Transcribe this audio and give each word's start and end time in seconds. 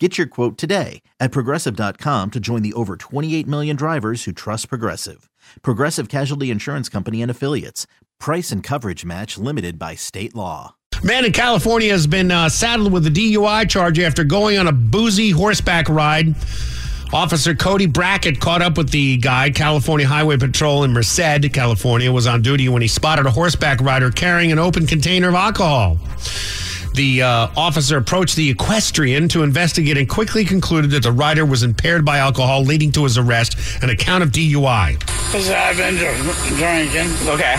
Get 0.00 0.18
your 0.18 0.26
quote 0.26 0.58
today 0.58 1.02
at 1.20 1.30
progressive.com 1.30 2.32
to 2.32 2.40
join 2.40 2.62
the 2.62 2.72
over 2.72 2.96
28 2.96 3.46
million 3.46 3.76
drivers 3.76 4.24
who 4.24 4.32
trust 4.32 4.68
Progressive. 4.68 5.30
Progressive 5.62 6.08
Casualty 6.08 6.50
Insurance 6.50 6.88
Company 6.88 7.22
and 7.22 7.30
Affiliates. 7.30 7.86
Price 8.18 8.50
and 8.50 8.60
coverage 8.60 9.04
match 9.04 9.38
limited 9.38 9.78
by 9.78 9.94
state 9.94 10.34
law. 10.34 10.74
Man 11.04 11.24
in 11.24 11.30
California 11.30 11.92
has 11.92 12.08
been 12.08 12.32
uh, 12.32 12.48
saddled 12.48 12.92
with 12.92 13.06
a 13.06 13.10
DUI 13.10 13.68
charge 13.70 14.00
after 14.00 14.24
going 14.24 14.58
on 14.58 14.66
a 14.66 14.72
boozy 14.72 15.30
horseback 15.30 15.88
ride. 15.88 16.34
Officer 17.12 17.54
Cody 17.54 17.86
Brackett 17.86 18.40
caught 18.40 18.62
up 18.62 18.76
with 18.76 18.90
the 18.90 19.18
guy. 19.18 19.50
California 19.50 20.08
Highway 20.08 20.38
Patrol 20.38 20.82
in 20.82 20.92
Merced, 20.92 21.52
California, 21.52 22.10
was 22.10 22.26
on 22.26 22.42
duty 22.42 22.68
when 22.68 22.82
he 22.82 22.88
spotted 22.88 23.26
a 23.26 23.30
horseback 23.30 23.80
rider 23.80 24.10
carrying 24.10 24.50
an 24.50 24.58
open 24.58 24.88
container 24.88 25.28
of 25.28 25.36
alcohol. 25.36 25.98
The 26.94 27.22
uh, 27.22 27.48
officer 27.56 27.96
approached 27.96 28.36
the 28.36 28.50
equestrian 28.50 29.28
to 29.30 29.42
investigate 29.42 29.98
and 29.98 30.08
quickly 30.08 30.44
concluded 30.44 30.92
that 30.92 31.02
the 31.02 31.10
rider 31.10 31.44
was 31.44 31.64
impaired 31.64 32.04
by 32.04 32.18
alcohol, 32.18 32.62
leading 32.62 32.92
to 32.92 33.02
his 33.02 33.18
arrest 33.18 33.56
and 33.82 33.90
a 33.90 33.96
count 33.96 34.22
of 34.22 34.30
DUI. 34.30 35.02
I've 35.34 35.76
been 35.76 35.96
drinking. 36.56 37.28
Okay. 37.28 37.56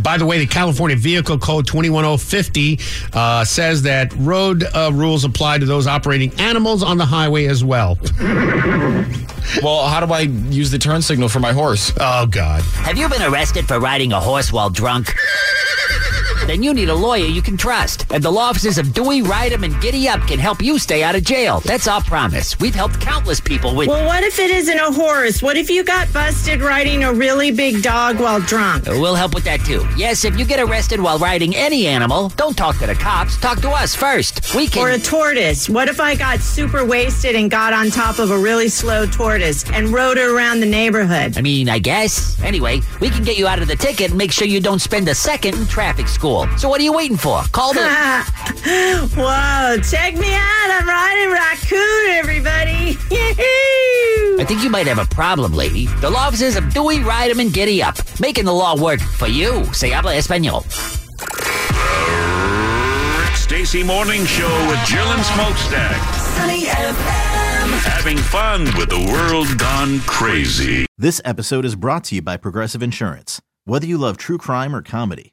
By 0.00 0.16
the 0.16 0.24
way, 0.24 0.38
the 0.38 0.46
California 0.46 0.96
Vehicle 0.96 1.38
Code 1.38 1.66
21050 1.66 2.78
uh, 3.14 3.44
says 3.44 3.82
that 3.82 4.12
road 4.14 4.62
uh, 4.62 4.92
rules 4.94 5.24
apply 5.24 5.58
to 5.58 5.66
those 5.66 5.88
operating 5.88 6.32
animals 6.38 6.84
on 6.84 6.98
the 6.98 7.06
highway 7.06 7.46
as 7.46 7.64
well. 7.64 7.98
Well, 9.62 9.86
how 9.86 10.04
do 10.04 10.12
I 10.12 10.20
use 10.20 10.70
the 10.70 10.78
turn 10.78 11.00
signal 11.00 11.28
for 11.30 11.40
my 11.40 11.52
horse? 11.52 11.90
Oh, 11.98 12.26
God. 12.26 12.62
Have 12.62 12.98
you 12.98 13.08
been 13.08 13.22
arrested 13.22 13.66
for 13.66 13.80
riding 13.80 14.12
a 14.12 14.20
horse 14.20 14.52
while 14.52 14.68
drunk? 14.68 15.14
Then 16.48 16.62
you 16.62 16.72
need 16.72 16.88
a 16.88 16.94
lawyer 16.94 17.26
you 17.26 17.42
can 17.42 17.56
trust. 17.56 18.10
And 18.10 18.22
the 18.22 18.30
law 18.30 18.48
offices 18.48 18.78
of 18.78 18.94
Dewey, 18.94 19.20
Rydam, 19.20 19.62
and 19.62 19.78
Giddy 19.82 20.08
Up 20.08 20.20
can 20.26 20.38
help 20.38 20.62
you 20.62 20.78
stay 20.78 21.02
out 21.02 21.14
of 21.14 21.22
jail. 21.22 21.60
That's 21.60 21.86
our 21.86 22.02
promise. 22.02 22.58
We've 22.58 22.74
helped 22.74 23.00
countless 23.00 23.40
people 23.40 23.76
with. 23.76 23.88
Well, 23.88 24.06
what 24.06 24.24
if 24.24 24.38
it 24.38 24.50
isn't 24.50 24.78
a 24.78 24.90
horse? 24.90 25.42
What 25.42 25.56
if 25.56 25.68
you 25.68 25.84
got 25.84 26.10
busted 26.12 26.62
riding 26.62 27.04
a 27.04 27.12
really 27.12 27.50
big 27.50 27.82
dog 27.82 28.18
while 28.18 28.40
drunk? 28.40 28.86
We'll 28.86 29.14
help 29.14 29.34
with 29.34 29.44
that 29.44 29.60
too. 29.60 29.86
Yes, 29.96 30.24
if 30.24 30.38
you 30.38 30.46
get 30.46 30.60
arrested 30.60 31.00
while 31.00 31.18
riding 31.18 31.54
any 31.54 31.86
animal, 31.86 32.30
don't 32.30 32.56
talk 32.56 32.78
to 32.78 32.86
the 32.86 32.94
cops. 32.94 33.36
Talk 33.36 33.60
to 33.60 33.70
us 33.70 33.94
first. 33.94 34.54
We 34.54 34.66
can. 34.66 34.82
Or 34.82 34.90
a 34.90 34.98
tortoise. 34.98 35.68
What 35.68 35.88
if 35.88 36.00
I 36.00 36.14
got 36.14 36.40
super 36.40 36.84
wasted 36.84 37.34
and 37.34 37.50
got 37.50 37.72
on 37.72 37.90
top 37.90 38.18
of 38.18 38.30
a 38.30 38.38
really 38.38 38.68
slow 38.68 39.04
tortoise 39.04 39.70
and 39.72 39.88
rode 39.90 40.16
her 40.16 40.34
around 40.34 40.60
the 40.60 40.66
neighborhood? 40.66 41.36
I 41.36 41.42
mean, 41.42 41.68
I 41.68 41.78
guess. 41.78 42.40
Anyway, 42.42 42.80
we 43.00 43.10
can 43.10 43.24
get 43.24 43.36
you 43.36 43.46
out 43.46 43.60
of 43.60 43.68
the 43.68 43.76
ticket 43.76 44.10
and 44.10 44.18
make 44.18 44.32
sure 44.32 44.46
you 44.46 44.60
don't 44.60 44.80
spend 44.80 45.08
a 45.08 45.14
second 45.14 45.54
in 45.54 45.66
traffic 45.66 46.08
school. 46.08 46.37
So 46.58 46.68
what 46.68 46.80
are 46.80 46.84
you 46.84 46.92
waiting 46.92 47.16
for? 47.16 47.42
Call 47.52 47.72
the. 47.72 47.80
Whoa, 49.16 49.76
check 49.82 50.14
me 50.14 50.34
out. 50.34 50.70
I'm 50.70 50.86
riding 50.86 51.30
raccoon, 51.32 52.10
everybody. 52.10 52.98
I 54.40 54.44
think 54.46 54.62
you 54.62 54.70
might 54.70 54.86
have 54.86 54.98
a 54.98 55.06
problem, 55.06 55.52
lady. 55.52 55.86
The 56.00 56.10
law 56.10 56.26
offices 56.26 56.56
of 56.56 56.72
Dewey, 56.72 56.98
Rydam, 56.98 57.40
and 57.40 57.52
Giddy 57.52 57.82
Up, 57.82 57.96
making 58.20 58.44
the 58.44 58.52
law 58.54 58.76
work 58.80 59.00
for 59.00 59.26
you. 59.26 59.64
Se 59.72 59.90
habla 59.90 60.14
español. 60.14 60.62
Rick 63.18 63.36
Stacy 63.36 63.82
Morning 63.82 64.24
Show 64.26 64.68
with 64.68 64.78
Jill 64.86 65.06
and 65.06 65.24
Smokestack. 65.24 66.14
Sunny 66.36 66.64
FM. 66.66 67.68
Having 67.80 68.18
fun 68.18 68.64
with 68.76 68.88
the 68.88 69.00
world 69.12 69.58
gone 69.58 70.00
crazy. 70.00 70.86
This 70.96 71.20
episode 71.24 71.64
is 71.64 71.74
brought 71.74 72.04
to 72.04 72.14
you 72.16 72.22
by 72.22 72.36
Progressive 72.36 72.82
Insurance. 72.82 73.40
Whether 73.64 73.86
you 73.86 73.98
love 73.98 74.16
true 74.16 74.38
crime 74.38 74.74
or 74.74 74.82
comedy, 74.82 75.32